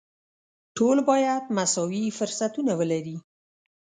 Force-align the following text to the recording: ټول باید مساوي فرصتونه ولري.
ټول 0.77 0.97
باید 1.09 1.43
مساوي 1.57 2.03
فرصتونه 2.17 2.71
ولري. 2.79 3.17